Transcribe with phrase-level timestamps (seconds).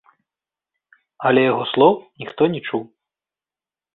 [1.29, 1.93] Але яго слоў
[2.23, 2.83] ніхто не чуў.